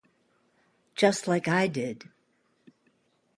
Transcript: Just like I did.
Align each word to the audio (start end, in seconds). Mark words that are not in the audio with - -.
Just 0.95 1.27
like 1.27 1.47
I 1.47 1.67
did. 1.67 2.09